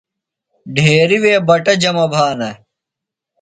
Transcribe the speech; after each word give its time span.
ڈھیریۡ 0.75 1.21
وے 1.23 1.33
بٹہ 1.47 1.73
جمہ 1.81 2.05
بھانہ۔ 2.13 2.49